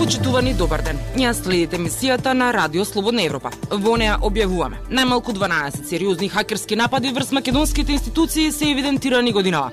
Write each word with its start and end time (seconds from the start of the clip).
Почитувани 0.00 0.54
добар 0.56 0.80
ден. 0.80 0.96
Ја 1.20 1.34
следите 1.36 1.76
мисијата 1.76 2.32
на 2.32 2.46
Радио 2.56 2.86
Слободна 2.88 3.20
Европа. 3.20 3.50
Во 3.68 3.98
неа 4.00 4.14
објавуваме 4.24 4.78
најмалку 4.88 5.34
12 5.36 5.84
сериозни 5.90 6.30
хакерски 6.32 6.78
напади 6.80 7.12
врз 7.12 7.34
македонските 7.36 7.92
институции 7.92 8.52
се 8.52 8.70
евидентирани 8.70 9.32
годинава. 9.32 9.70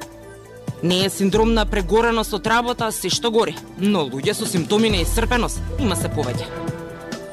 Не 0.84 1.05
е 1.05 1.09
синдром 1.09 1.54
на 1.54 1.66
прегореност 1.66 2.34
од 2.34 2.48
работа 2.48 2.91
се 2.91 3.08
што 3.08 3.32
гори, 3.32 3.55
но 3.80 4.04
луѓе 4.04 4.35
со 4.35 4.45
симптоми 4.45 4.91
на 4.91 4.99
исцрпеност 5.08 5.63
има 5.80 5.95
се 5.95 6.12
повеќе 6.12 6.52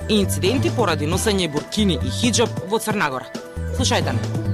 инциденти 0.09 0.71
поради 0.71 1.11
носење 1.11 1.51
буркини 1.51 1.99
и 1.99 2.19
хиджаб 2.23 2.67
во 2.71 2.79
Црнагора. 2.79 3.27
Слушајте 3.75 4.15
не. 4.15 4.54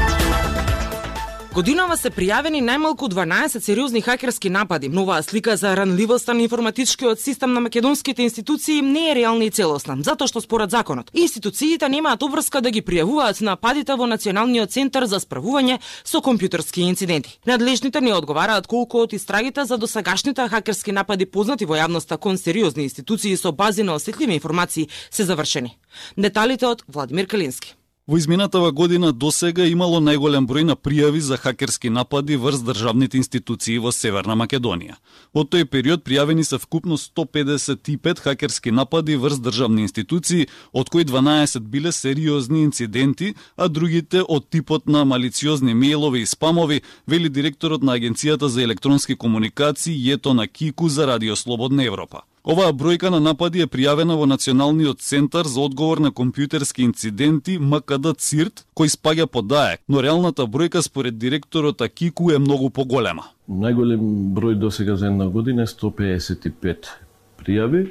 Годинава 1.51 1.97
се 1.99 2.07
пријавени 2.15 2.61
најмалку 2.63 3.09
12 3.11 3.59
сериозни 3.59 3.99
хакерски 4.01 4.47
напади, 4.49 4.87
но 4.87 5.01
оваа 5.03 5.19
слика 5.23 5.57
за 5.59 5.73
ранливоста 5.75 6.33
на 6.33 6.45
информатичкиот 6.45 7.19
систем 7.19 7.51
на 7.53 7.59
македонските 7.59 8.23
институции 8.23 8.81
не 8.81 9.11
е 9.11 9.15
реална 9.15 9.43
и 9.43 9.51
целосна, 9.51 9.97
затоа 9.99 10.31
што 10.31 10.39
според 10.39 10.71
законот, 10.71 11.11
институциите 11.11 11.89
немаат 11.91 12.23
обврска 12.23 12.61
да 12.61 12.71
ги 12.71 12.79
пријавуваат 12.79 13.41
нападите 13.43 13.97
во 13.99 14.07
Националниот 14.07 14.71
центар 14.71 15.03
за 15.11 15.19
справување 15.19 15.81
со 16.07 16.23
компјутерски 16.23 16.87
инциденти. 16.87 17.35
Надлежните 17.45 17.99
не 17.99 18.15
одговараат 18.15 18.71
колку 18.71 19.03
од 19.03 19.11
истрагите 19.11 19.65
за 19.65 19.77
досагашните 19.77 20.47
хакерски 20.47 20.95
напади 20.95 21.25
познати 21.25 21.67
во 21.67 21.75
јавноста 21.75 22.15
кон 22.15 22.37
сериозни 22.37 22.87
институции 22.87 23.35
со 23.35 23.51
бази 23.51 23.83
на 23.83 23.99
осетливи 23.99 24.39
информации 24.39 24.87
се 25.09 25.27
завршени. 25.27 25.75
Деталите 26.15 26.71
од 26.71 26.87
Владимир 26.87 27.27
Калински. 27.27 27.75
Во 28.11 28.17
изминатава 28.17 28.71
година 28.71 29.13
до 29.13 29.29
сега 29.31 29.63
имало 29.71 30.01
најголем 30.03 30.43
број 30.43 30.65
на 30.67 30.73
пријави 30.75 31.21
за 31.23 31.37
хакерски 31.39 31.87
напади 31.89 32.35
врз 32.35 32.59
државните 32.67 33.15
институции 33.15 33.77
во 33.79 33.93
Северна 33.95 34.35
Македонија. 34.35 34.97
Во 35.31 35.45
тој 35.47 35.63
период 35.71 36.03
пријавени 36.03 36.43
се 36.43 36.59
вкупно 36.59 36.97
155 36.99 38.19
хакерски 38.19 38.73
напади 38.75 39.15
врз 39.15 39.39
државни 39.39 39.85
институции, 39.87 40.49
од 40.73 40.91
кои 40.91 41.05
12 41.07 41.63
биле 41.71 41.93
сериозни 41.95 42.65
инциденти, 42.65 43.31
а 43.55 43.69
другите 43.69 44.25
од 44.27 44.49
типот 44.51 44.91
на 44.91 45.05
малициозни 45.05 45.71
мејлови 45.71 46.25
и 46.25 46.27
спамови, 46.27 46.81
вели 47.07 47.29
директорот 47.29 47.79
на 47.81 47.95
Агенцијата 47.95 48.51
за 48.51 48.67
електронски 48.67 49.15
комуникации 49.15 49.95
Јето 49.95 50.35
на 50.35 50.49
Кику 50.51 50.89
за 50.89 51.07
Радио 51.07 51.35
Слободна 51.35 51.87
Европа. 51.87 52.27
Оваа 52.41 52.73
бројка 52.73 53.11
на 53.13 53.19
напади 53.21 53.61
е 53.61 53.67
пријавена 53.69 54.15
во 54.17 54.25
Националниот 54.25 55.03
центар 55.05 55.45
за 55.45 55.61
одговор 55.61 55.99
на 56.01 56.09
компјутерски 56.09 56.81
инциденти 56.81 57.59
МКД 57.61 58.15
ЦИРТ, 58.17 58.63
кој 58.73 58.89
спаѓа 58.89 59.27
под 59.29 59.51
ДАЕК, 59.51 59.83
но 59.87 60.01
реалната 60.01 60.47
бројка 60.49 60.81
според 60.81 61.19
директорот 61.21 61.81
Акику 61.85 62.31
е 62.31 62.39
многу 62.41 62.71
поголема. 62.73 63.29
Најголем 63.45 64.33
број 64.33 64.57
до 64.57 64.71
сега 64.73 64.95
за 64.97 65.11
една 65.13 65.29
година 65.29 65.67
е 65.67 65.69
155 65.69 66.89
пријави, 67.37 67.83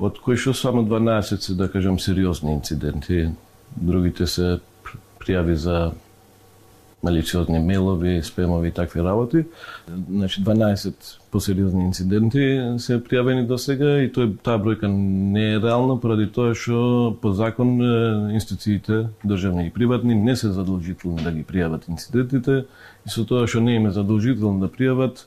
од 0.00 0.16
кои 0.24 0.40
што 0.40 0.56
само 0.56 0.86
12 0.88 1.36
се, 1.36 1.54
да 1.60 1.68
кажам, 1.68 2.00
сериозни 2.00 2.56
инциденти. 2.56 3.28
Другите 3.76 4.26
се 4.26 4.60
пријави 5.20 5.60
за 5.60 5.92
малициозни 7.06 7.58
мелови, 7.62 8.22
спемови 8.22 8.68
и 8.68 8.72
такви 8.72 9.02
работи. 9.02 9.44
Значи 10.10 10.42
12 10.42 10.94
посериозни 11.30 11.84
инциденти 11.84 12.44
се 12.78 12.98
пријавени 12.98 13.46
до 13.46 13.58
сега 13.60 13.98
и 14.02 14.10
тој 14.12 14.36
таа 14.42 14.58
бројка 14.62 14.90
не 14.90 15.52
е 15.54 15.60
реална 15.62 15.98
поради 16.00 16.26
тоа 16.32 16.54
што 16.58 17.12
по 17.22 17.32
закон 17.36 17.76
институциите 18.34 19.06
државни 19.26 19.66
и 19.68 19.74
приватни 19.74 20.14
не 20.14 20.36
се 20.36 20.52
задолжителни 20.52 21.22
да 21.22 21.32
ги 21.32 21.44
пријават 21.44 21.88
инцидентите 21.88 22.64
и 23.06 23.12
со 23.12 23.26
тоа 23.28 23.46
што 23.46 23.60
не 23.60 23.76
им 23.76 23.86
е 23.86 23.94
задолжително 23.94 24.66
да 24.66 24.72
пријават 24.72 25.26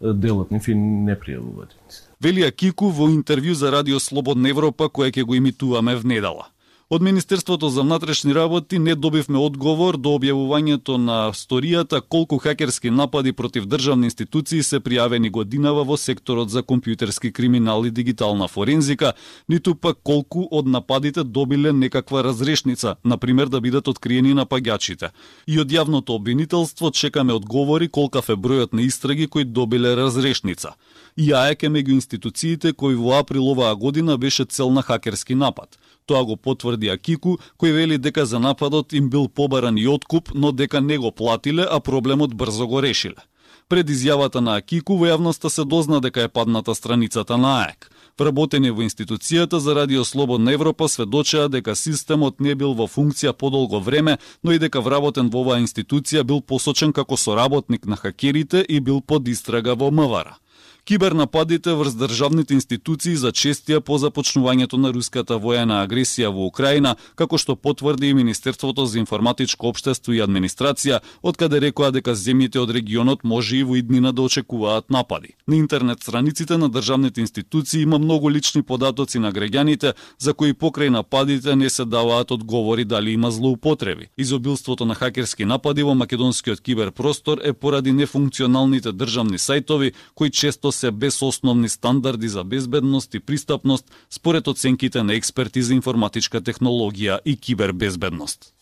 делот 0.00 0.50
нив 0.50 0.68
и 0.68 0.74
не 0.78 1.14
пријавуваат 1.18 1.76
инциденти. 1.76 2.08
Велија 2.22 2.50
Кику 2.54 2.88
во 2.94 3.10
интервју 3.10 3.54
за 3.58 3.70
Радио 3.74 3.98
Слободна 4.00 4.50
Европа 4.50 4.86
која 4.88 5.10
ќе 5.10 5.26
го 5.26 5.34
имитуваме 5.34 5.96
в 5.96 6.06
недела. 6.06 6.52
Од 6.92 7.02
Министерството 7.02 7.68
за 7.68 7.82
внатрешни 7.82 8.34
работи 8.34 8.78
не 8.78 8.94
добивме 8.94 9.38
одговор 9.38 9.96
до 9.96 10.10
објавувањето 10.18 10.98
на 11.00 11.30
сторијата 11.32 12.02
колку 12.04 12.36
хакерски 12.38 12.90
напади 12.90 13.32
против 13.32 13.64
државни 13.64 14.10
институции 14.10 14.62
се 14.62 14.80
пријавени 14.80 15.30
годинава 15.30 15.86
во 15.88 15.96
секторот 15.96 16.50
за 16.50 16.60
компјутерски 16.62 17.32
криминал 17.32 17.86
и 17.86 17.90
дигитална 17.90 18.48
форензика, 18.48 19.12
ниту 19.48 19.74
пак 19.74 20.02
колку 20.02 20.44
од 20.50 20.68
нападите 20.68 21.24
добиле 21.24 21.72
некаква 21.72 22.24
разрешница, 22.24 22.96
на 23.04 23.16
пример 23.16 23.48
да 23.48 23.60
бидат 23.60 23.88
откриени 23.88 24.34
напаѓачите. 24.34 25.10
И 25.46 25.58
од 25.60 25.72
јавното 25.72 26.12
обвинителство 26.20 26.90
чекаме 26.90 27.32
одговори 27.32 27.88
колкав 27.88 28.28
е 28.28 28.36
бројот 28.36 28.76
на 28.76 28.82
истраги 28.82 29.26
кои 29.26 29.44
добиле 29.44 29.96
разрешница. 29.96 30.76
И 31.16 31.32
АЕК 31.32 31.62
е 31.62 31.68
меѓу 31.68 31.96
институциите 31.96 32.72
кои 32.72 32.94
во 32.94 33.16
април 33.20 33.48
оваа 33.48 33.76
година 33.76 34.18
беше 34.18 34.44
цел 34.44 34.70
на 34.70 34.82
хакерски 34.82 35.34
напад. 35.34 35.78
Тоа 36.06 36.24
го 36.24 36.36
потврди 36.36 36.88
Акику, 36.88 37.38
кој 37.58 37.72
вели 37.72 37.98
дека 37.98 38.26
за 38.26 38.38
нападот 38.38 38.92
им 38.92 39.10
бил 39.10 39.28
побаран 39.28 39.78
и 39.78 39.86
откуп, 39.86 40.34
но 40.34 40.52
дека 40.52 40.80
не 40.80 40.98
го 40.98 41.12
платиле, 41.12 41.66
а 41.70 41.80
проблемот 41.80 42.34
брзо 42.34 42.66
го 42.66 42.82
решиле. 42.82 43.22
Пред 43.68 43.88
изјавата 43.88 44.40
на 44.40 44.56
Акику 44.60 44.96
во 45.00 45.06
јавноста 45.06 45.48
се 45.48 45.64
дозна 45.64 46.00
дека 46.00 46.22
е 46.22 46.28
падната 46.28 46.74
страницата 46.74 47.38
на 47.38 47.52
АЕК. 47.62 47.90
Вработени 48.18 48.70
во 48.70 48.82
институцијата 48.84 49.56
за 49.56 49.74
Радио 49.74 50.04
Слободна 50.04 50.52
Европа 50.52 50.88
сведочеа 50.88 51.48
дека 51.48 51.74
системот 51.74 52.40
не 52.40 52.54
бил 52.54 52.74
во 52.74 52.84
функција 52.86 53.32
подолго 53.32 53.80
време, 53.80 54.18
но 54.44 54.52
и 54.52 54.58
дека 54.58 54.82
вработен 54.84 55.30
во 55.32 55.40
оваа 55.40 55.62
институција 55.62 56.22
бил 56.22 56.42
посочен 56.42 56.92
како 56.92 57.16
соработник 57.16 57.86
на 57.86 57.96
хакерите 57.96 58.60
и 58.68 58.80
бил 58.80 59.00
под 59.00 59.28
истрага 59.28 59.74
во 59.74 59.90
МВР. 59.90 60.36
Кибернападите 60.84 61.70
врз 61.78 61.94
државните 61.94 62.56
институции 62.58 63.14
зачестија 63.14 63.78
по 63.86 64.00
започнувањето 64.02 64.80
на 64.82 64.90
руската 64.90 65.36
воена 65.38 65.76
агресија 65.86 66.32
во 66.34 66.48
Украина, 66.50 66.96
како 67.14 67.38
што 67.38 67.54
потврди 67.54 68.08
и 68.10 68.14
Министерството 68.18 68.86
за 68.86 68.98
информатичко 68.98 69.68
општество 69.70 70.10
и 70.12 70.18
администрација, 70.24 70.98
од 71.22 71.38
каде 71.38 71.60
рекоа 71.62 71.92
дека 71.94 72.16
земјите 72.18 72.58
од 72.58 72.72
регионот 72.74 73.22
може 73.22 73.60
и 73.60 73.62
во 73.62 73.76
иднина 73.78 74.10
да 74.12 74.22
очекуваат 74.26 74.90
напади. 74.90 75.36
На 75.46 75.54
интернет 75.56 76.02
страниците 76.02 76.58
на 76.58 76.68
државните 76.68 77.20
институции 77.20 77.82
има 77.82 77.98
многу 77.98 78.30
лични 78.30 78.62
податоци 78.62 79.22
на 79.22 79.30
граѓаните 79.32 79.94
за 80.18 80.34
кои 80.34 80.50
покрај 80.52 80.90
нападите 80.90 81.54
не 81.56 81.70
се 81.70 81.84
даваат 81.84 82.30
одговори 82.30 82.84
дали 82.84 83.12
има 83.12 83.30
злоупотреби. 83.30 84.08
Изобилството 84.18 84.84
на 84.84 84.94
хакерски 84.94 85.44
напади 85.44 85.82
во 85.82 85.94
македонскиот 85.94 86.60
киберпростор 86.60 87.38
е 87.44 87.52
поради 87.52 87.92
нефункционалните 87.92 88.92
државни 88.92 89.38
сајтови 89.38 89.92
кои 90.14 90.30
често 90.30 90.71
се 90.72 90.90
без 90.90 91.22
основни 91.22 91.68
стандарди 91.68 92.28
за 92.28 92.44
безбедност 92.44 93.14
и 93.14 93.20
пристапност 93.20 93.84
според 94.10 94.48
оценките 94.48 95.02
на 95.02 95.14
експерти 95.14 95.62
за 95.62 95.74
информатичка 95.74 96.40
технологија 96.40 97.20
и 97.24 97.36
кибербезбедност. 97.36 98.54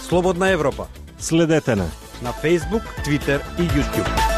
Слободна 0.00 0.50
Европа. 0.50 0.86
Следете 1.18 1.76
на 1.76 1.90
на 2.22 2.32
Facebook, 2.32 2.84
Twitter 3.04 3.40
и 3.58 3.62
YouTube. 3.62 4.31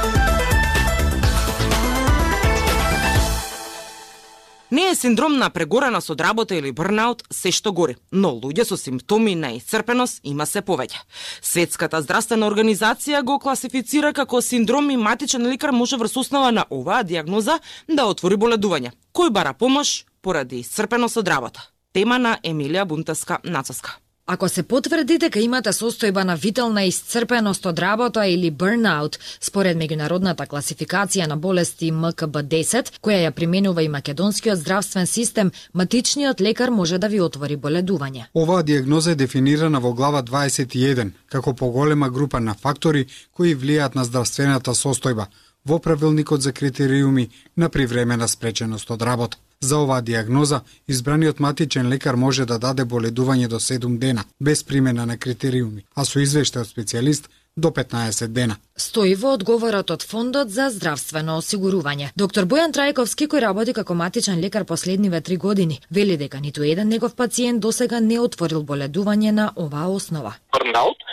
Е 4.94 4.96
синдром 4.96 5.37
на 5.37 5.50
прегореност 5.50 6.11
од 6.11 6.20
работа 6.20 6.55
или 6.55 6.70
брнаут 6.73 7.25
се 7.31 7.50
што 7.50 7.73
гори, 7.75 7.96
но 8.12 8.31
луѓе 8.31 8.62
со 8.69 8.76
симптоми 8.79 9.35
на 9.35 9.50
исцрпеност 9.56 10.20
има 10.23 10.46
се 10.46 10.62
повеќе. 10.62 11.00
Светската 11.43 11.99
здравствена 12.02 12.46
организација 12.46 13.25
го 13.26 13.41
класифицира 13.43 14.12
како 14.12 14.43
синдром 14.43 14.91
и 14.91 14.96
матичен 14.96 15.49
лекар 15.50 15.75
може 15.75 15.99
врз 15.99 16.17
основа 16.23 16.52
на 16.52 16.67
оваа 16.70 17.02
диагноза 17.02 17.58
да 17.88 18.06
отвори 18.06 18.38
боледување, 18.38 18.94
кој 19.14 19.35
бара 19.35 19.55
помош 19.58 20.05
поради 20.23 20.62
исцрпеност 20.62 21.19
од 21.19 21.29
работа. 21.29 21.70
Тема 21.93 22.19
на 22.19 22.38
Емилија 22.43 22.87
Бунтаска 22.87 23.43
Нацоска. 23.44 24.03
Ако 24.26 24.49
се 24.49 24.62
потврди 24.62 25.19
дека 25.21 25.41
имате 25.44 25.73
состојба 25.76 26.23
на 26.25 26.35
вителна 26.41 26.87
исцрпеност 26.88 27.67
од 27.69 27.79
работа 27.79 28.23
или 28.26 28.49
burnout, 28.50 29.19
според 29.41 29.76
меѓународната 29.76 30.47
класификација 30.49 31.26
на 31.29 31.37
болести 31.37 31.91
МКБ-10, 31.93 32.88
која 33.05 33.19
ја 33.26 33.35
применува 33.37 33.85
и 33.85 33.93
македонскиот 33.93 34.59
здравствен 34.59 35.06
систем, 35.06 35.50
матичниот 35.75 36.41
лекар 36.41 36.71
може 36.71 36.99
да 36.99 37.09
ви 37.09 37.21
отвори 37.21 37.56
боледување. 37.56 38.25
Оваа 38.35 38.62
диагноза 38.62 39.12
е 39.12 39.21
дефинирана 39.21 39.81
во 39.81 39.93
глава 39.93 40.23
21 40.23 41.12
како 41.29 41.53
поголема 41.55 42.09
група 42.11 42.41
на 42.41 42.55
фактори 42.55 43.06
кои 43.32 43.53
влијаат 43.56 43.94
на 43.94 44.05
здравствената 44.05 44.71
состојба 44.71 45.29
во 45.69 45.79
правилникот 45.79 46.43
за 46.43 46.53
критериуми 46.53 47.29
на 47.56 47.69
привремена 47.69 48.29
спреченост 48.29 48.91
од 48.91 49.03
работа. 49.03 49.37
За 49.60 49.78
оваа 49.78 50.02
диагноза, 50.02 50.60
избраниот 50.88 51.40
матичен 51.40 51.88
лекар 51.88 52.14
може 52.14 52.44
да 52.46 52.58
даде 52.58 52.84
боледување 52.84 53.48
до 53.48 53.60
7 53.60 53.98
дена, 53.98 54.24
без 54.40 54.64
примена 54.64 55.06
на 55.06 55.16
критериуми, 55.18 55.84
а 55.94 56.04
со 56.04 56.20
извештај 56.20 56.60
од 56.60 56.68
специјалист 56.68 57.30
до 57.56 57.70
15 57.70 58.26
дена. 58.26 58.56
Стои 58.75 59.12
во 59.15 59.37
одговорот 59.37 59.93
од 59.94 60.03
Фондот 60.03 60.49
за 60.50 60.65
здравствено 60.76 61.37
осигурување. 61.38 62.09
Доктор 62.19 62.49
Бојан 62.50 62.75
Трајковски, 62.75 63.29
кој 63.31 63.44
работи 63.44 63.75
како 63.76 63.94
матичен 63.94 64.41
лекар 64.43 64.65
последниве 64.67 65.21
три 65.21 65.37
години, 65.44 65.79
вели 65.91 66.17
дека 66.19 66.41
ниту 66.43 66.67
еден 66.67 66.91
негов 66.91 67.15
пациент 67.15 67.62
досега 67.62 68.00
не 68.00 68.19
отворил 68.19 68.67
боледување 68.67 69.31
на 69.31 69.47
оваа 69.55 69.94
основа. 69.94 70.35
Бурнаут 70.59 71.06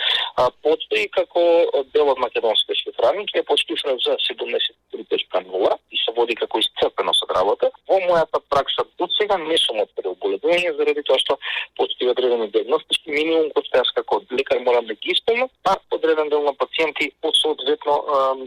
постои 0.62 1.08
како 1.12 1.42
дел 1.94 2.08
од 2.12 2.18
македонските 2.18 2.74
шифрани, 2.80 3.26
е 3.34 3.42
подштифрен 3.42 3.98
за 4.04 4.16
73.0 4.26 5.76
и 5.92 6.00
се 6.04 6.14
води 6.16 6.34
како 6.34 6.58
исцрпеност 6.58 7.24
од 7.26 7.34
работа. 7.36 7.70
Во 7.88 7.98
мојата 8.00 8.40
пракса 8.48 8.84
до 8.98 9.08
сега 9.18 9.38
не 9.38 9.58
сум 9.58 9.82
открил 9.82 10.16
боледување 10.22 10.74
заради 10.78 11.04
тоа 11.06 11.18
што 11.22 11.38
постои 11.76 12.10
одредени 12.12 12.50
диагностички 12.54 13.10
минимум 13.10 13.50
кој 13.56 13.66
што 13.68 13.82
јас 13.82 13.92
како 13.98 14.22
лекар 14.30 14.62
морам 14.64 14.86
да 14.86 14.94
ги 14.94 15.12
исполнам, 15.12 15.50
а 15.64 15.76
одреден 15.90 16.28
дел 16.28 16.42
на 16.42 16.54
пациенти 16.54 17.12
по 17.20 17.32
соодветно 17.52 17.92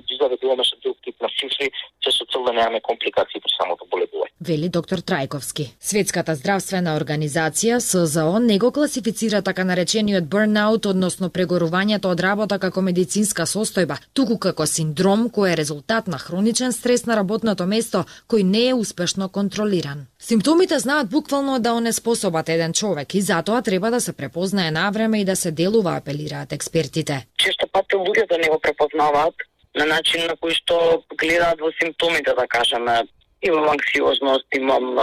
ги 0.07 0.17
заведуваме 0.21 0.63
со 0.63 0.75
друг 0.83 0.97
тип 1.03 1.15
на 1.21 1.29
цифри, 1.37 1.71
се 2.03 2.11
со 2.11 2.25
цел 2.31 2.43
да 2.43 2.53
немаме 2.53 2.81
компликации 2.81 3.41
при 3.41 3.51
самото 3.57 3.85
боледување. 3.91 4.31
Вели 4.41 4.69
доктор 4.69 4.99
Трајковски. 4.99 5.69
Светската 5.79 6.35
здравствена 6.35 6.97
организација 6.99 7.79
СЗО 7.79 8.39
не 8.39 8.57
го 8.57 8.71
класифицира 8.71 9.41
така 9.41 9.63
наречениот 9.63 10.23
burnout, 10.23 10.85
односно 10.85 11.29
прегорувањето 11.29 12.11
од 12.11 12.19
работа 12.19 12.59
како 12.59 12.81
медицинска 12.81 13.45
состојба, 13.45 13.97
туку 14.13 14.37
како 14.37 14.65
синдром 14.65 15.29
кој 15.29 15.53
е 15.53 15.59
резултат 15.61 16.07
на 16.07 16.17
хроничен 16.17 16.73
стрес 16.73 17.05
на 17.05 17.15
работното 17.15 17.65
место 17.65 18.05
кој 18.29 18.43
не 18.43 18.67
е 18.69 18.73
успешно 18.73 19.29
контролиран. 19.29 20.07
Симптомите 20.27 20.79
знаат 20.79 21.09
буквално 21.09 21.59
да 21.59 21.73
онеспособат 21.73 22.49
еден 22.49 22.73
човек 22.73 23.13
и 23.13 23.21
затоа 23.21 23.61
треба 23.61 23.91
да 23.91 24.01
се 24.01 24.13
препознае 24.13 24.71
на 24.71 24.91
време 24.91 25.21
и 25.21 25.25
да 25.25 25.35
се 25.35 25.51
делува, 25.51 25.95
апелираат 25.95 26.53
експертите. 26.53 27.27
Често 27.37 27.67
пати 27.67 27.95
луѓето 27.95 28.29
да 28.29 28.37
не 28.37 28.49
го 28.49 28.59
препознаваат 28.59 29.35
на 29.77 29.85
начин 29.85 30.25
на 30.25 30.33
кој 30.41 30.57
што 30.57 31.05
гледаат 31.21 31.61
во 31.61 31.69
симптомите, 31.77 32.33
да 32.33 32.47
кажеме, 32.47 32.95
имам 33.41 33.69
анксиозност, 33.69 34.47
имам 34.57 34.97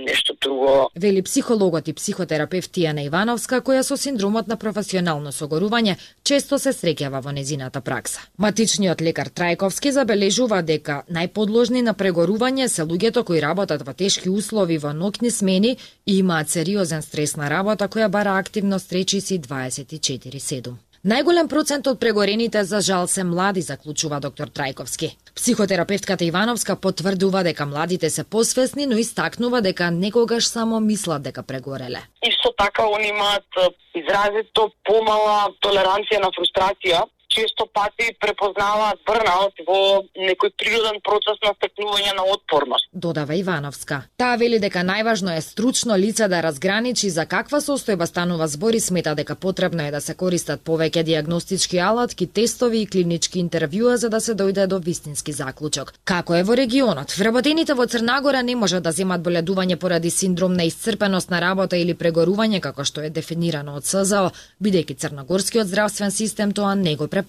нешто 0.00 0.34
друго. 0.40 0.88
Вели 0.94 1.22
психологот 1.22 1.88
и 1.88 1.92
психотерапевт 1.92 2.70
Тијана 2.72 3.06
Ивановска, 3.06 3.60
која 3.60 3.82
со 3.82 3.96
синдромот 3.96 4.48
на 4.48 4.56
професионално 4.56 5.32
согорување 5.32 5.96
често 6.24 6.58
се 6.58 6.72
среќава 6.72 7.22
во 7.22 7.32
незината 7.32 7.80
пракса. 7.80 8.20
Матичниот 8.38 9.00
лекар 9.00 9.28
Трајковски 9.28 9.90
забележува 9.90 10.62
дека 10.62 11.02
најподложни 11.10 11.82
на 11.82 11.94
прегорување 11.94 12.68
се 12.68 12.82
луѓето 12.82 13.24
кои 13.24 13.40
работат 13.40 13.82
во 13.86 13.92
тешки 13.92 14.30
услови 14.30 14.78
во 14.78 14.92
ноќни 14.92 15.30
смени 15.30 15.76
и 16.06 16.18
имаат 16.18 16.48
сериозен 16.48 17.02
стрес 17.02 17.36
на 17.36 17.50
работа 17.50 17.88
која 17.88 18.08
бара 18.08 18.38
активност 18.38 18.92
речиси 18.92 19.38
24/7. 19.38 20.74
Најголем 21.02 21.48
процент 21.50 21.88
од 21.90 21.98
прегорените 21.98 22.60
за 22.64 22.80
жал 22.80 23.08
се 23.08 23.24
млади, 23.24 23.60
заклучува 23.60 24.20
доктор 24.20 24.48
Трајковски. 24.48 25.08
Психотерапевтката 25.36 26.24
Ивановска 26.24 26.76
потврдува 26.76 27.42
дека 27.42 27.66
младите 27.66 28.10
се 28.10 28.24
посвесни, 28.24 28.86
но 28.86 28.96
истакнува 28.96 29.60
дека 29.62 29.90
некогаш 29.90 30.46
само 30.46 30.80
мислат 30.80 31.22
дека 31.22 31.42
прегореле. 31.42 32.02
Исто 32.22 32.52
така 32.58 32.82
они 32.96 33.08
имаат 33.08 33.48
изразито 33.94 34.70
помала 34.84 35.48
толеранција 35.64 36.20
на 36.20 36.30
фрустрација 36.36 37.02
често 37.34 37.66
пати 37.72 38.12
препознаваат 38.20 39.00
брнаут 39.08 39.54
во 39.66 40.04
некој 40.28 40.52
природен 40.58 41.00
процес 41.06 41.40
на 41.44 41.52
стекнување 41.56 42.12
на 42.16 42.24
отпорност. 42.34 42.88
Додава 42.92 43.34
Ивановска. 43.34 44.02
Таа 44.20 44.36
вели 44.36 44.58
дека 44.60 44.84
најважно 44.84 45.36
е 45.36 45.40
стручно 45.40 45.96
лице 45.96 46.28
да 46.28 46.42
разграничи 46.44 47.10
за 47.10 47.24
каква 47.26 47.60
состојба 47.64 48.06
станува 48.06 48.48
збори 48.48 48.80
смета 48.80 49.14
дека 49.14 49.34
потребно 49.34 49.86
е 49.86 49.90
да 49.90 50.00
се 50.00 50.14
користат 50.14 50.60
повеќе 50.64 51.02
диагностички 51.02 51.78
алатки, 51.78 52.26
тестови 52.26 52.82
и 52.82 52.86
клинички 52.86 53.40
интервјуа 53.40 53.94
за 53.94 54.08
да 54.12 54.20
се 54.20 54.34
дојде 54.34 54.66
до 54.66 54.78
вистински 54.78 55.32
заклучок. 55.32 55.94
Како 56.04 56.34
е 56.34 56.44
во 56.44 56.56
регионот? 56.56 57.16
Вработените 57.16 57.74
во 57.74 57.86
Црнагора 57.86 58.42
не 58.42 58.56
можат 58.56 58.82
да 58.82 58.92
земат 58.92 59.22
боледување 59.22 59.76
поради 59.76 60.10
синдром 60.10 60.52
на 60.52 60.64
исцрпеност 60.68 61.30
на 61.30 61.40
работа 61.40 61.76
или 61.76 61.94
прегорување 61.94 62.60
како 62.60 62.84
што 62.84 63.00
е 63.00 63.10
дефинирано 63.10 63.76
од 63.80 63.88
СЗО, 63.88 64.30
бидејќи 64.62 64.98
црногорскиот 64.98 65.66
здравствен 65.66 66.10
систем 66.10 66.52
тоа 66.52 66.74
не 66.74 66.96
го 66.96 67.08
препознава. 67.08 67.21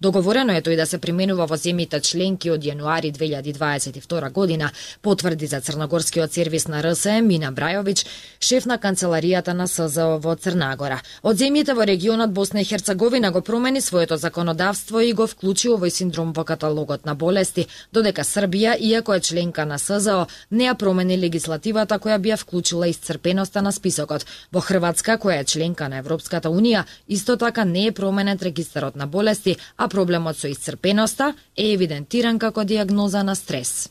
Договорено 0.00 0.52
е 0.52 0.62
тој 0.62 0.76
да 0.76 0.86
се 0.86 0.98
применува 0.98 1.46
во 1.46 1.56
земјите 1.56 2.00
членки 2.00 2.50
од 2.50 2.64
јануари 2.64 3.12
2022 3.12 4.32
година, 4.32 4.70
потврди 5.02 5.46
за 5.46 5.60
Црногорскиот 5.60 6.32
сервис 6.32 6.68
на 6.68 6.82
РСМ 6.82 7.26
Мина 7.26 7.52
Брајовиќ, 7.52 8.06
шеф 8.40 8.66
на 8.66 8.78
канцеларијата 8.78 9.52
на 9.52 9.66
СЗО 9.68 10.18
во 10.18 10.34
Црнагора. 10.36 11.00
Од 11.22 11.36
земјите 11.36 11.74
во 11.74 11.84
регионот 11.84 12.32
Босна 12.32 12.60
и 12.60 12.64
Херцеговина 12.64 13.30
го 13.30 13.40
промени 13.40 13.80
своето 13.80 14.16
законодавство 14.16 15.00
и 15.00 15.12
го 15.12 15.26
вклучи 15.26 15.68
овој 15.68 15.90
синдром 15.90 16.32
во 16.32 16.44
каталогот 16.44 17.06
на 17.06 17.14
болести, 17.14 17.66
додека 17.92 18.22
Србија, 18.22 18.76
иако 18.80 19.14
е 19.14 19.20
членка 19.20 19.66
на 19.66 19.78
СЗО, 19.78 20.26
не 20.50 20.64
ја 20.66 20.74
промени 20.74 21.18
легислативата 21.18 21.98
која 21.98 22.18
би 22.18 22.30
ја 22.34 22.40
вклучила 22.40 22.88
исцрпеноста 22.88 23.62
на 23.62 23.72
списокот. 23.72 24.26
Во 24.52 24.60
Хрватска, 24.60 25.18
која 25.18 25.40
е 25.40 25.44
членка 25.44 25.88
на 25.88 25.98
Европската 25.98 26.48
Унија, 26.48 26.84
исто 27.08 27.36
така 27.36 27.64
не 27.64 27.86
е 27.86 27.92
променет 27.92 28.42
регистарот 28.42 28.96
на 28.96 29.06
болести 29.06 29.25
болести, 29.26 29.56
а 29.76 29.88
проблемот 29.88 30.38
со 30.38 30.48
исцрпеноста 30.48 31.34
е 31.56 31.72
евидентиран 31.72 32.38
како 32.38 32.64
диагноза 32.64 33.22
на 33.22 33.34
стрес. 33.34 33.90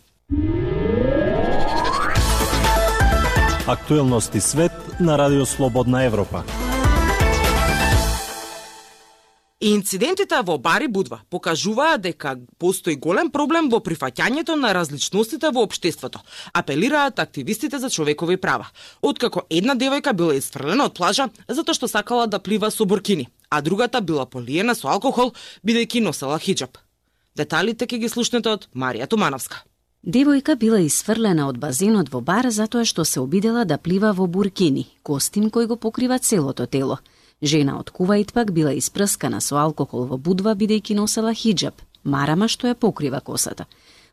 Актуелности 3.67 4.41
свет 4.41 4.71
на 4.99 5.17
Радио 5.17 5.45
Слободна 5.45 6.03
Европа. 6.03 6.43
Инцидентите 9.61 10.41
во 10.43 10.57
Бари 10.57 10.87
Будва 10.87 11.21
покажуваат 11.29 12.01
дека 12.01 12.35
постои 12.59 12.95
голем 12.95 13.31
проблем 13.31 13.69
во 13.71 13.79
прифаќањето 13.79 14.55
на 14.55 14.73
различностите 14.75 15.49
во 15.49 15.63
општеството, 15.65 16.19
апелираат 16.53 17.19
активистите 17.19 17.79
за 17.79 17.89
човекови 17.89 18.37
права. 18.37 18.67
Откако 19.01 19.41
една 19.49 19.75
девојка 19.75 20.13
била 20.13 20.35
изфрлена 20.35 20.85
од 20.85 20.93
плажа 20.93 21.29
затоа 21.47 21.73
што 21.73 21.87
сакала 21.87 22.27
да 22.27 22.39
плива 22.39 22.69
со 22.69 22.85
буркини, 22.85 23.27
а 23.49 23.61
другата 23.61 24.01
била 24.01 24.25
полиена 24.25 24.75
со 24.75 24.89
алкохол 24.89 25.33
бидејќи 25.65 26.03
носела 26.03 26.39
хиджаб. 26.39 26.77
Деталите 27.35 27.85
ќе 27.85 27.99
ги 27.99 28.09
слушнете 28.09 28.49
од 28.49 28.67
Марија 28.73 29.07
Тумановска. 29.07 29.63
Девојка 30.05 30.53
била 30.55 30.77
исфрлена 30.79 31.47
од 31.49 31.57
базенот 31.57 32.11
во 32.13 32.21
бар 32.21 32.51
затоа 32.53 32.85
што 32.85 33.03
се 33.09 33.19
обидела 33.19 33.65
да 33.65 33.77
плива 33.77 34.11
во 34.13 34.27
буркини, 34.27 34.85
костим 35.03 35.49
кој 35.49 35.65
го 35.71 35.75
покрива 35.75 36.19
целото 36.19 36.67
тело. 36.67 36.99
Жена 37.41 37.79
од 37.79 37.89
Куваит 37.89 38.31
пак 38.33 38.51
била 38.53 38.73
испрскана 38.73 39.41
со 39.41 39.57
алкохол 39.57 40.05
во 40.05 40.17
будва 40.17 40.53
бидејќи 40.55 40.95
носела 40.95 41.33
хиджаб, 41.33 41.73
марама 42.03 42.47
што 42.47 42.67
ја 42.67 42.75
покрива 42.75 43.19
косата. 43.19 43.65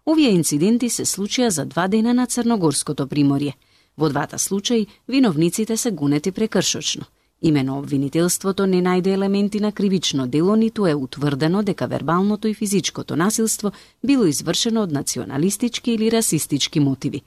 Овие 0.05 0.33
инциденти 0.35 0.89
се 0.89 1.05
случија 1.05 1.51
за 1.51 1.65
два 1.65 1.87
дена 1.89 2.15
на 2.15 2.27
Црногорското 2.27 3.07
приморје. 3.07 3.53
Во 3.97 4.09
двата 4.09 4.39
случаи 4.39 4.89
виновниците 5.09 5.77
се 5.77 5.91
гонети 5.91 6.33
прекршочно. 6.33 7.05
Имено 7.43 7.79
обвинителството 7.79 8.67
не 8.67 8.79
најде 8.83 9.17
елементи 9.17 9.61
на 9.61 9.73
кривично 9.73 10.27
дело, 10.27 10.57
ниту 10.57 10.87
е 10.87 10.95
утврдено 10.95 11.63
дека 11.63 11.87
вербалното 11.87 12.49
и 12.49 12.55
физичкото 12.55 13.17
насилство 13.17 13.73
било 14.05 14.25
извршено 14.25 14.83
од 14.83 14.93
националистички 14.93 15.93
или 15.93 16.11
расистички 16.11 16.81
мотиви. 16.81 17.23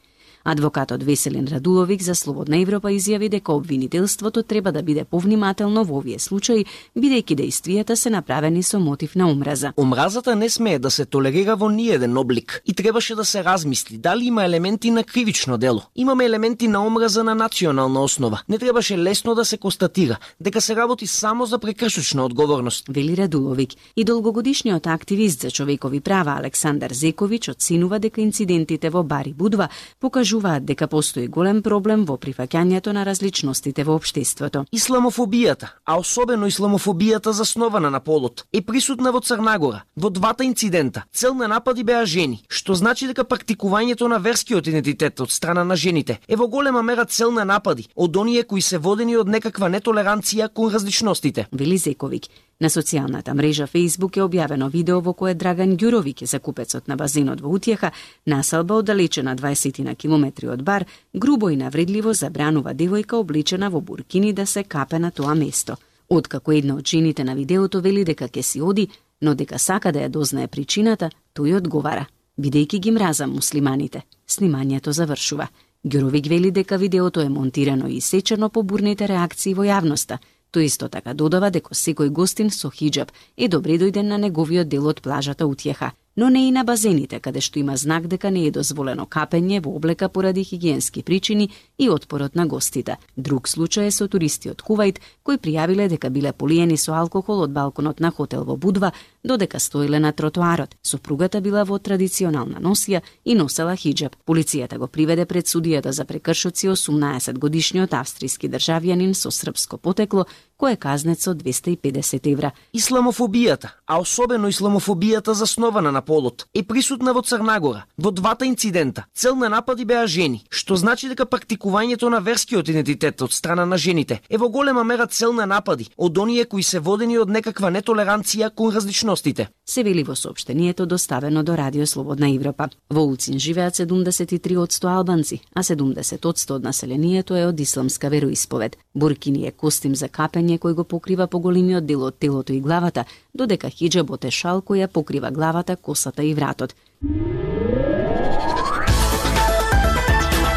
Адвокатот 0.48 1.04
Веселин 1.04 1.48
Радуловик 1.48 2.02
за 2.02 2.14
Слободна 2.16 2.60
Европа 2.62 2.92
изјави 2.94 3.30
дека 3.30 3.54
обвинителството 3.54 4.44
треба 4.44 4.72
да 4.72 4.84
биде 4.84 5.04
повнимателно 5.04 5.84
во 5.84 5.98
овие 5.98 6.20
случаи, 6.20 6.68
бидејќи 6.94 7.34
действијата 7.40 7.96
се 7.96 8.12
направени 8.14 8.62
со 8.62 8.78
мотив 8.80 9.16
на 9.16 9.26
омраза. 9.26 9.72
Омразата 9.78 10.36
не 10.36 10.50
смее 10.50 10.80
да 10.80 10.92
се 10.92 11.06
толерира 11.06 11.56
во 11.56 11.70
ниеден 11.70 12.18
облик 12.18 12.62
и 12.66 12.74
требаше 12.74 13.16
да 13.16 13.26
се 13.26 13.44
размисли 13.44 13.98
дали 13.98 14.26
има 14.26 14.44
елементи 14.46 14.92
на 14.92 15.04
кривично 15.04 15.58
дело. 15.58 15.82
Имаме 15.96 16.26
елементи 16.26 16.68
на 16.68 16.86
омраза 16.86 17.24
на 17.24 17.36
национална 17.36 18.04
основа. 18.04 18.42
Не 18.50 18.60
требаше 18.60 18.98
лесно 18.98 19.36
да 19.36 19.46
се 19.46 19.58
констатира 19.58 20.18
дека 20.40 20.62
се 20.62 20.76
работи 20.76 21.08
само 21.08 21.46
за 21.46 21.60
прекршочна 21.60 22.26
одговорност. 22.26 22.86
Вели 22.90 23.18
Радуловик 23.18 23.70
и 23.96 24.04
долгогодишниот 24.04 24.88
активист 24.88 25.42
за 25.42 25.52
човекови 25.52 26.00
права 26.00 26.38
Александар 26.38 26.92
Зековиќ 26.92 27.50
оценува 27.50 28.00
дека 28.00 28.22
инцидентите 28.22 28.90
во 28.90 29.04
Бари 29.04 29.34
Будва 29.34 29.70
покажуваат 30.00 30.35
укажуваат 30.36 30.66
дека 30.66 30.88
постои 30.88 31.28
голем 31.28 31.62
проблем 31.64 32.06
во 32.06 32.18
прифаќањето 32.18 32.92
на 32.94 33.06
различностите 33.06 33.84
во 33.84 33.96
општеството. 33.96 34.66
Исламофобијата, 34.72 35.68
а 35.86 35.98
особено 35.98 36.48
исламофобијата 36.48 37.32
заснована 37.32 37.90
на 37.90 38.00
полот, 38.00 38.46
е 38.52 38.62
присутна 38.62 39.12
во 39.12 39.20
Црнагора. 39.20 39.84
Во 39.96 40.10
двата 40.10 40.44
инцидента 40.44 41.04
цел 41.14 41.34
на 41.34 41.48
напади 41.48 41.84
беа 41.84 42.06
жени, 42.06 42.44
што 42.50 42.76
значи 42.76 43.08
дека 43.08 43.24
практикувањето 43.24 44.08
на 44.08 44.20
верскиот 44.20 44.68
идентитет 44.68 45.22
од 45.22 45.32
страна 45.32 45.64
на 45.64 45.76
жените 45.76 46.20
е 46.28 46.36
во 46.36 46.48
голема 46.48 46.84
мера 46.84 47.06
цел 47.06 47.32
на 47.32 47.46
напади 47.46 47.88
од 47.96 48.18
оние 48.18 48.44
кои 48.44 48.62
се 48.62 48.78
водени 48.78 49.18
од 49.18 49.28
некаква 49.28 49.70
нетолеранција 49.70 50.50
кон 50.50 50.74
различностите. 50.74 51.48
Вели 51.52 51.78
Зековиќ, 51.78 52.30
На 52.60 52.70
социјалната 52.70 53.34
мрежа 53.34 53.68
Facebook 53.68 54.18
е 54.18 54.24
објавено 54.24 54.70
видео 54.72 55.02
во 55.04 55.14
кое 55.14 55.34
Драган 55.36 55.76
Ѓуровиќ, 55.76 56.24
закупецот 56.26 56.88
на 56.88 56.96
базенот 56.96 57.42
во 57.42 57.50
Утјеха, 57.52 57.92
населба 58.26 58.78
оддалечена 58.80 59.36
20 59.36 59.84
на 59.84 59.96
километри 59.96 60.48
од 60.48 60.64
бар, 60.64 60.86
грубо 61.14 61.50
и 61.50 61.58
навредливо 61.58 62.14
забранува 62.14 62.74
девојка 62.74 63.20
облечена 63.20 63.70
во 63.70 63.82
буркини 63.82 64.32
да 64.34 64.46
се 64.46 64.64
капе 64.64 65.00
на 65.00 65.12
тоа 65.12 65.36
место. 65.36 65.76
Откако 66.08 66.52
една 66.52 66.76
од 66.76 66.88
жените 66.88 67.24
на 67.24 67.36
видеото 67.36 67.82
вели 67.82 68.06
дека 68.06 68.30
ќе 68.30 68.42
си 68.42 68.62
оди, 68.62 68.88
но 69.22 69.36
дека 69.36 69.60
сака 69.60 69.92
да 69.92 70.00
ја 70.00 70.10
дознае 70.10 70.48
причината, 70.48 71.10
тој 71.36 71.58
одговара, 71.58 72.08
бидејќи 72.40 72.80
ги 72.80 72.92
мразам 72.92 73.34
муслиманите. 73.36 74.02
Снимањето 74.28 74.96
завршува. 74.96 75.48
Ѓуровиќ 75.86 76.30
вели 76.30 76.52
дека 76.52 76.78
видеото 76.78 77.22
е 77.22 77.30
монтирано 77.30 77.88
и 77.88 78.02
сечено 78.02 78.50
по 78.50 78.64
бурните 78.64 79.08
реакции 79.08 79.54
во 79.54 79.68
јавноста– 79.68 80.18
Тој 80.56 80.70
исто 80.72 80.88
така 80.88 81.14
додава 81.22 81.50
дека 81.56 81.76
секој 81.76 82.12
гостин 82.20 82.52
со 82.58 82.70
хиджаб 82.78 83.12
е 83.36 83.52
добре 83.56 83.76
дојден 83.82 84.08
на 84.14 84.22
неговиот 84.26 84.72
дел 84.72 84.88
од 84.94 85.04
плажата 85.08 85.52
утјеха 85.52 85.92
но 86.16 86.30
не 86.30 86.48
и 86.48 86.52
на 86.52 86.64
базените, 86.64 87.20
каде 87.20 87.42
што 87.42 87.60
има 87.60 87.76
знак 87.78 88.08
дека 88.08 88.32
не 88.32 88.46
е 88.48 88.52
дозволено 88.52 89.06
капење 89.06 89.60
во 89.64 89.76
облека 89.76 90.10
поради 90.10 90.44
хигиенски 90.44 91.04
причини 91.04 91.50
и 91.78 91.90
отпорот 91.90 92.36
на 92.36 92.48
гостите. 92.48 92.98
Друг 93.18 93.50
случај 93.50 93.88
е 93.88 93.92
со 93.92 94.08
туристи 94.08 94.50
од 94.50 94.64
Кувајт, 94.64 95.02
кои 95.24 95.38
пријавиле 95.38 95.90
дека 95.92 96.10
биле 96.10 96.32
полиени 96.32 96.78
со 96.78 96.96
алкохол 96.96 97.44
од 97.44 97.52
балконот 97.52 98.00
на 98.00 98.12
хотел 98.12 98.46
во 98.46 98.56
Будва, 98.56 98.94
додека 99.24 99.60
стоиле 99.60 100.00
на 100.00 100.12
тротоарот. 100.12 100.76
Сопругата 100.82 101.42
била 101.42 101.66
во 101.66 101.80
традиционална 101.80 102.64
носија 102.64 103.02
и 103.26 103.36
носела 103.36 103.76
хиджаб. 103.76 104.16
Полицијата 104.26 104.78
го 104.78 104.88
приведе 104.88 105.26
пред 105.26 105.48
судијата 105.48 105.92
за 105.92 106.06
прекршоци 106.06 106.70
18 106.70 107.40
годишниот 107.40 107.92
австријски 107.92 108.48
државјанин 108.48 109.14
со 109.14 109.32
српско 109.32 109.78
потекло, 109.78 110.26
кој 110.60 110.74
е 110.74 110.78
казнет 110.80 111.22
со 111.22 111.34
250 111.34 112.28
евра. 112.32 112.52
Исламофобијата, 112.74 113.76
а 113.86 114.00
особено 114.00 114.50
исламофобијата 114.50 115.34
заснована 115.34 115.92
на 115.92 116.02
полот, 116.02 116.48
е 116.54 116.64
присутна 116.64 117.14
во 117.14 117.22
Црнагора. 117.22 117.86
Во 117.98 118.12
двата 118.12 118.46
инцидента 118.46 119.06
цел 119.14 119.36
на 119.36 119.50
напади 119.50 119.86
беа 119.86 120.08
жени, 120.08 120.46
што 120.50 120.76
значи 120.76 121.10
дека 121.10 121.26
практикувањето 121.26 122.10
на 122.10 122.20
верскиот 122.20 122.70
идентитет 122.70 123.22
од 123.22 123.34
страна 123.34 123.66
на 123.66 123.78
жените 123.78 124.22
е 124.30 124.38
во 124.38 124.50
голема 124.50 124.84
мера 124.84 125.08
цел 125.08 125.34
на 125.34 125.46
напади 125.46 125.90
од 125.98 126.18
оние 126.18 126.46
кои 126.46 126.64
се 126.64 126.80
водени 126.80 127.18
од 127.18 127.30
некаква 127.30 127.72
нетолеранција 127.72 128.50
кон 128.56 128.74
различностите. 128.76 129.50
Се 129.68 129.84
вели 129.84 130.04
во 130.04 130.14
соопштението 130.16 130.86
доставено 130.86 131.44
до 131.44 131.58
Радио 131.58 131.88
Слободна 131.88 132.30
Европа. 132.30 132.70
Во 132.90 133.02
Улцин 133.02 133.40
живеат 133.40 133.74
73 133.74 134.58
од 134.62 134.70
100 134.70 134.90
албанци, 134.98 135.40
а 135.56 135.64
70 135.64 136.26
од 136.26 136.38
100 136.38 136.54
од 136.56 136.64
населението 136.64 137.36
е 137.36 137.48
од 137.48 137.60
исламска 137.60 138.10
вероисповед. 138.10 138.78
Буркини 138.94 139.48
е 139.48 139.52
костим 139.52 139.96
за 139.96 140.06
капење 140.08 140.60
кој 140.60 140.74
го 140.74 140.84
покрива 140.84 141.28
поголемиот 141.28 141.86
дел 141.86 142.04
од 142.04 142.20
телото 142.20 142.54
и 142.54 142.62
главата, 142.62 143.06
додека 143.34 143.70
хиджабот 143.70 144.26
е 144.26 144.32
шал 144.32 144.62
која 144.62 144.88
покрива 144.88 145.32
главата, 145.32 145.76
косата 145.76 146.24
и 146.24 146.34
вратот. 146.34 146.76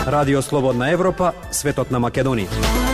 Радио 0.07 0.43
Слободна 0.43 0.91
Европа, 0.91 1.33
светот 1.50 1.91
на 1.91 2.00
Македонија. 2.00 2.88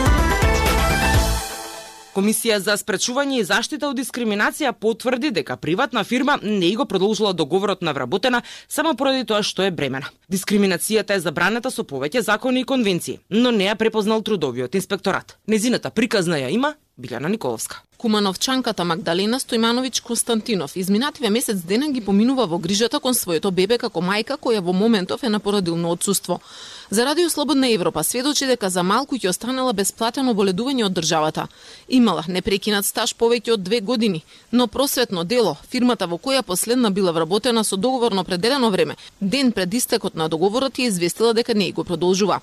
Комисија 2.15 2.61
за 2.63 2.77
спречување 2.79 3.41
и 3.41 3.43
заштита 3.43 3.89
од 3.89 3.97
дискриминација 3.99 4.71
потврди 4.79 5.33
дека 5.35 5.57
приватна 5.59 6.03
фирма 6.07 6.37
не 6.43 6.69
го 6.79 6.85
продолжила 6.85 7.33
договорот 7.33 7.81
на 7.81 7.91
вработена 7.93 8.41
само 8.69 8.95
поради 8.95 9.25
тоа 9.25 9.43
што 9.43 9.65
е 9.67 9.71
бремена. 9.71 10.07
Дискриминацијата 10.31 11.17
е 11.17 11.19
забранета 11.25 11.71
со 11.71 11.83
повеќе 11.83 12.23
закони 12.23 12.63
и 12.63 12.69
конвенции, 12.71 13.19
но 13.29 13.51
не 13.51 13.67
ја 13.67 13.75
препознал 13.75 14.23
трудовиот 14.23 14.75
инспекторат. 14.79 15.35
Незината 15.47 15.91
приказна 15.91 16.39
ја 16.39 16.53
има 16.55 16.75
Билјана 16.95 17.27
Николовска. 17.27 17.81
Кумановчанката 17.97 18.83
Магдалена 18.87 19.39
Стојмановиќ 19.39 20.01
Константинов 20.03 20.77
изминативе 20.79 21.29
месец 21.29 21.63
денен 21.67 21.91
ги 21.91 22.01
поминува 22.01 22.45
во 22.47 22.57
грижата 22.57 22.99
кон 22.99 23.13
своето 23.13 23.51
бебе 23.51 23.77
како 23.77 23.99
мајка 23.99 24.39
која 24.39 24.63
во 24.63 24.71
моментов 24.73 25.23
е 25.23 25.29
на 25.29 25.39
породилно 25.39 25.91
одсуство. 25.91 26.39
За 26.89 27.05
Радио 27.05 27.29
Слободна 27.29 27.69
Европа 27.69 28.03
сведочи 28.03 28.45
дека 28.45 28.69
за 28.69 28.83
малку 28.83 29.17
ќе 29.17 29.31
останала 29.31 29.73
бесплатено 29.73 30.35
боледување 30.37 30.83
од 30.85 30.93
државата. 30.93 31.47
Имала 31.89 32.21
непрекинат 32.27 32.85
стаж 32.85 33.15
повеќе 33.17 33.55
од 33.55 33.63
две 33.65 33.79
години, 33.81 34.21
но 34.51 34.67
просветно 34.67 35.23
дело, 35.23 35.55
фирмата 35.71 36.05
во 36.05 36.19
која 36.21 36.43
последна 36.45 36.91
била 36.91 37.11
вработена 37.11 37.63
со 37.63 37.77
договорно 37.77 38.21
определено 38.21 38.69
време, 38.69 38.95
ден 39.19 39.51
пред 39.51 39.73
истекот 39.73 40.15
на 40.15 40.29
договорот 40.29 40.77
ја 40.77 40.87
известила 40.87 41.33
дека 41.33 41.55
не 41.55 41.71
го 41.71 41.83
продолжува. 41.83 42.41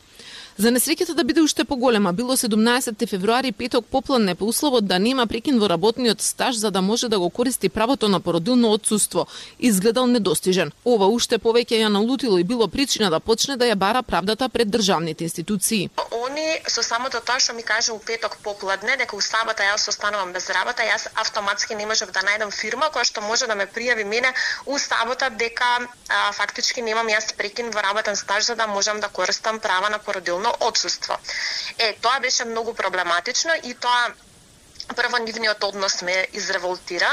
За 0.59 0.69
несреќата 0.69 1.15
да 1.17 1.25
биде 1.25 1.41
уште 1.41 1.65
поголема, 1.65 2.13
било 2.13 2.37
17 2.37 3.09
февруари 3.09 3.53
петок 3.53 3.87
попладне 3.87 4.35
по 4.35 4.45
условот 4.45 4.87
да 4.87 4.99
нема 4.99 5.27
прекин 5.27 5.59
во 5.59 5.69
работниот 5.69 6.21
стаж 6.21 6.57
за 6.57 6.71
да 6.71 6.83
може 6.83 7.09
да 7.09 7.19
го 7.19 7.31
користи 7.31 7.69
правото 7.69 8.09
на 8.09 8.21
породилно 8.21 8.73
отсуство. 8.73 9.27
Изгледал 9.59 10.07
недостижен. 10.07 10.73
Ова 10.85 11.09
уште 11.09 11.39
повеќе 11.39 11.81
ја 11.81 11.89
налутило 11.89 12.39
и 12.39 12.45
било 12.45 12.69
причина 12.69 13.09
да 13.11 13.21
почне 13.21 13.57
да 13.57 13.65
ја 13.65 13.75
бара 13.75 14.03
правдата 14.03 14.49
пред 14.49 14.69
државните 14.69 15.25
институции. 15.25 15.91
Они 16.13 16.61
со 16.69 16.83
самото 16.83 17.21
тоа 17.25 17.41
што 17.41 17.57
ми 17.57 17.63
кажа 17.63 17.95
у 17.95 17.99
петок 17.99 18.37
попладне 18.45 18.97
дека 19.01 19.17
у 19.17 19.21
сабота 19.21 19.65
јас 19.65 19.89
останувам 19.89 20.33
без 20.33 20.51
работа, 20.51 20.85
јас 20.85 21.09
автоматски 21.17 21.75
не 21.75 21.87
можев 21.87 22.13
да 22.13 22.21
најдам 22.21 22.53
фирма 22.53 22.93
која 22.93 23.09
што 23.09 23.25
може 23.25 23.47
да 23.47 23.55
ме 23.55 23.65
пријави 23.67 24.05
мене 24.05 24.35
у 24.67 24.79
сабота 24.79 25.31
дека 25.31 25.89
а, 26.09 26.33
фактички 26.33 26.83
немам 26.83 27.09
јас 27.09 27.33
прекин 27.37 27.71
во 27.71 27.81
работен 27.81 28.17
стаж 28.17 28.45
за 28.45 28.55
да 28.55 28.67
можам 28.67 29.01
да 29.01 29.09
користам 29.09 29.59
права 29.59 29.89
на 29.89 29.99
породилно 29.99 30.42
тотално 30.43 30.57
одсуство. 30.61 31.19
Е, 31.79 31.95
тоа 31.95 32.21
беше 32.21 32.45
многу 32.45 32.75
проблематично 32.75 33.53
и 33.63 33.75
тоа 33.75 34.13
прво 34.97 35.19
нивниот 35.19 35.65
однос 35.65 36.03
ме 36.03 36.27
изреволтира, 36.33 37.11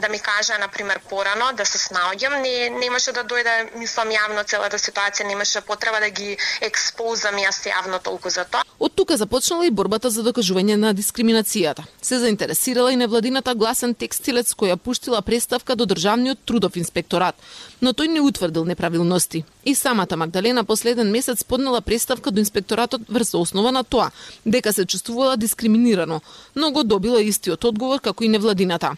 да 0.00 0.08
ми 0.08 0.18
кажа, 0.18 0.58
на 0.58 0.68
пример, 0.68 1.00
порано 1.08 1.52
да 1.56 1.66
се 1.66 1.78
снаоѓам, 1.78 2.40
не, 2.42 2.70
немаше 2.70 3.12
да 3.12 3.24
дојде, 3.24 3.76
мислам, 3.76 4.08
јавно 4.08 4.44
целата 4.46 4.78
ситуација, 4.78 5.26
немаше 5.26 5.60
потреба 5.60 6.00
да 6.00 6.10
ги 6.10 6.36
експозам 6.60 7.36
јас 7.36 7.62
јавно 7.66 8.02
толку 8.02 8.30
за 8.30 8.44
тоа. 8.44 8.62
Од 8.78 8.94
тука 8.94 9.16
започнала 9.16 9.66
и 9.66 9.70
борбата 9.70 10.10
за 10.10 10.22
докажување 10.26 10.76
на 10.76 10.92
дискриминацијата. 10.94 11.84
Се 12.02 12.18
заинтересирала 12.18 12.92
и 12.92 12.96
невладината 12.96 13.54
гласен 13.54 13.94
текстилец 13.94 14.54
која 14.54 14.76
пуштила 14.76 15.22
представка 15.22 15.76
до 15.76 15.86
Државниот 15.86 16.44
трудов 16.44 16.76
инспекторат, 16.76 17.36
но 17.80 17.92
тој 17.92 18.08
не 18.08 18.20
утврдил 18.20 18.64
неправилности. 18.64 19.44
И 19.64 19.74
самата 19.74 20.16
Магдалена 20.16 20.64
последен 20.64 21.10
месец 21.10 21.44
поднела 21.44 21.80
представка 21.80 22.30
до 22.30 22.40
инспекторатот 22.40 23.02
врз 23.08 23.34
основа 23.34 23.72
на 23.72 23.84
тоа, 23.84 24.10
дека 24.46 24.72
се 24.72 24.86
чувствувала 24.86 25.36
дискриминирано, 25.36 26.20
но 26.54 26.70
го 26.70 26.84
добила 27.12 27.28
истиот 27.28 27.64
одговор 27.64 28.00
како 28.00 28.24
и 28.24 28.28
невладината. 28.28 28.96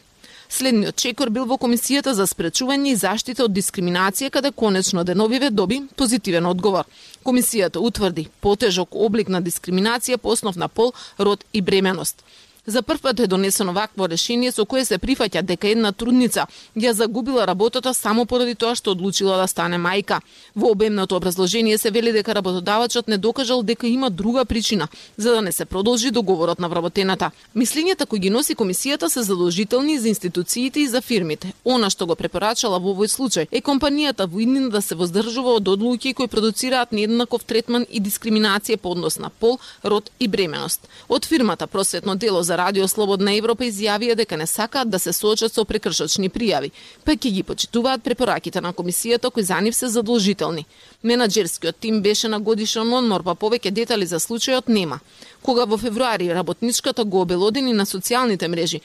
Следниот 0.48 0.96
чекор 0.96 1.30
бил 1.30 1.46
во 1.46 1.56
Комисијата 1.56 2.12
за 2.14 2.26
спречување 2.26 2.92
и 2.92 2.96
заштита 2.96 3.44
од 3.44 3.52
дискриминација, 3.52 4.30
каде 4.30 4.52
конечно 4.52 5.04
Деновиве 5.04 5.50
доби 5.50 5.82
позитивен 5.96 6.46
одговор. 6.46 6.84
Комисијата 7.24 7.80
утврди 7.80 8.28
потежок 8.40 8.94
облик 8.94 9.28
на 9.28 9.42
дискриминација 9.42 10.18
по 10.18 10.30
основ 10.30 10.56
на 10.56 10.68
пол, 10.68 10.92
род 11.18 11.44
и 11.52 11.62
бременост. 11.62 12.22
За 12.66 12.82
прв 12.82 13.00
пат 13.00 13.20
е 13.20 13.26
донесено 13.26 13.72
вакво 13.72 14.08
решение 14.08 14.52
со 14.52 14.64
кое 14.64 14.84
се 14.88 14.96
прифаќа 14.98 15.42
дека 15.42 15.68
една 15.68 15.92
трудница 15.92 16.46
ја 16.76 16.92
загубила 16.92 17.44
работата 17.46 17.92
само 17.94 18.24
поради 18.24 18.54
тоа 18.54 18.74
што 18.74 18.94
одлучила 18.96 19.36
да 19.36 19.46
стане 19.46 19.76
мајка. 19.76 20.20
Во 20.56 20.70
обемното 20.72 21.16
образложение 21.16 21.78
се 21.78 21.90
вели 21.90 22.12
дека 22.12 22.34
работодавачот 22.34 23.08
не 23.08 23.18
докажал 23.18 23.62
дека 23.62 23.86
има 23.86 24.10
друга 24.10 24.44
причина 24.44 24.88
за 25.16 25.34
да 25.34 25.42
не 25.42 25.52
се 25.52 25.64
продолжи 25.64 26.10
договорот 26.10 26.58
на 26.58 26.68
вработената. 26.68 27.30
Мислењата 27.56 28.06
кои 28.06 28.18
ги 28.18 28.30
носи 28.30 28.56
комисијата 28.56 29.08
се 29.08 29.22
задолжителни 29.22 29.98
за 29.98 30.08
институциите 30.08 30.80
и 30.80 30.88
за 30.88 31.00
фирмите. 31.00 31.52
Она 31.64 31.90
што 31.90 32.06
го 32.06 32.16
препорачала 32.16 32.78
во 32.78 32.94
овој 32.96 33.12
случај 33.12 33.48
е 33.52 33.60
компанијата 33.60 34.24
во 34.24 34.40
иднина 34.40 34.70
да 34.70 34.80
се 34.80 34.94
воздржува 34.94 35.60
од 35.60 35.68
одлуки 35.68 36.14
кои 36.14 36.28
продуцираат 36.28 36.92
нееднаков 36.92 37.44
третман 37.44 37.84
и 37.90 38.00
дискриминација 38.00 38.76
по 38.76 38.96
однос 38.96 39.18
на 39.18 39.28
пол, 39.28 39.58
род 39.84 40.10
и 40.20 40.28
бременост. 40.28 40.88
Од 41.08 41.26
фирмата 41.26 41.66
Просветно 41.66 42.16
дело 42.16 42.42
за 42.42 42.53
за 42.54 42.58
Радио 42.58 42.86
Слободна 42.88 43.32
Европа 43.34 43.64
изјавија 43.66 44.14
дека 44.14 44.36
не 44.38 44.46
сакаат 44.46 44.90
да 44.90 44.98
се 45.02 45.12
соочат 45.12 45.54
со 45.54 45.64
прекршочни 45.66 46.28
пријави, 46.30 46.70
па 47.04 47.16
ќе 47.18 47.32
ги 47.34 47.42
почитуваат 47.42 48.04
препораките 48.04 48.60
на 48.60 48.70
комисијата 48.72 49.30
кои 49.30 49.42
за 49.42 49.58
нив 49.60 49.74
се 49.74 49.88
задолжителни. 49.88 50.66
Менаџерскиот 51.02 51.80
тим 51.80 52.00
беше 52.02 52.28
на 52.28 52.38
годишен 52.38 52.92
одмор, 52.94 53.24
па 53.24 53.34
повеќе 53.34 53.74
детали 53.74 54.06
за 54.06 54.20
случајот 54.22 54.68
нема. 54.68 55.00
Кога 55.42 55.64
во 55.64 55.78
февруари 55.78 56.30
работничката 56.34 57.04
го 57.04 57.24
обелодени 57.26 57.72
на 57.72 57.86
социјалните 57.86 58.46
мрежи, 58.48 58.80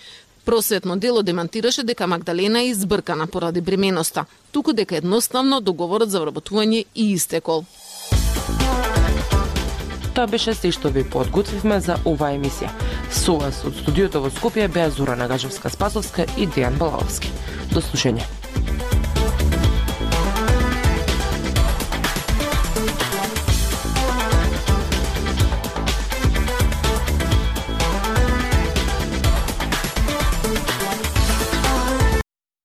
Просветно 0.45 0.95
дело 0.97 1.21
демантираше 1.23 1.83
дека 1.83 2.07
Магдалена 2.07 2.61
е 2.61 2.69
избркана 2.69 3.27
поради 3.27 3.61
бременоста, 3.61 4.25
туку 4.51 4.73
дека 4.73 4.95
едноставно 4.97 5.61
договорот 5.61 6.09
за 6.09 6.23
вработување 6.23 6.85
и 6.95 7.11
истекол. 7.13 7.65
Тоа 10.19 10.27
беше 10.27 10.51
се 10.51 10.67
што 10.75 10.89
ви 10.91 11.05
подготвивме 11.07 11.77
за 11.79 11.95
оваа 12.03 12.33
емисија. 12.35 12.67
Со 13.07 13.37
вас 13.39 13.61
од 13.63 13.77
студиото 13.77 14.19
во 14.19 14.27
Скопје 14.27 14.65
беа 14.67 14.89
Зора 14.91 15.15
Нагажевска 15.15 15.71
Спасовска 15.71 16.25
и 16.35 16.43
Дејан 16.43 16.75
Балаовски. 16.75 17.31
До 17.71 17.79
слушање. 17.79 18.27